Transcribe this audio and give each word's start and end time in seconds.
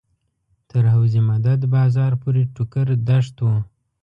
تر 0.69 0.83
حوض 0.93 1.13
مدد 1.29 1.61
بازار 1.75 2.11
پورې 2.21 2.41
ټوکر 2.55 2.87
دښت 3.09 3.35
و. 3.41 3.47